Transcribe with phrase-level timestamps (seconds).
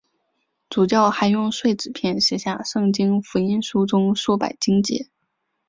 [0.67, 5.07] 主教还用碎纸片写下圣经福音书中数百经节。